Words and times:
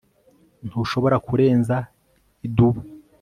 ntushobora 0.67 1.15
kurenza 1.27 1.75
idubu 2.47 2.81